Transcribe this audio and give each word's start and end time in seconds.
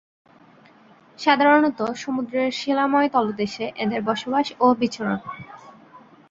সাধারণতঃ 1.19 1.89
সমুদ্রের 1.95 2.49
শিলাময় 2.51 3.09
তলদেশে 3.09 3.65
এদের 3.75 4.01
বসবাস 4.01 4.47
ও 4.59 4.67
বিচরণ। 4.73 5.19